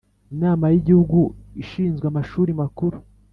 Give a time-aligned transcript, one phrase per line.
[0.33, 1.19] Inama y Igihugu
[1.63, 2.97] ishinzwe amashuri makuru